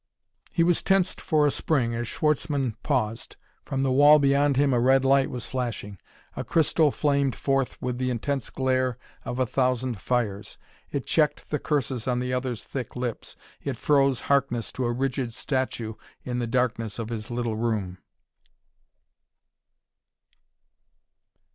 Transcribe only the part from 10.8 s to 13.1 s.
It checked the curses on the other's thick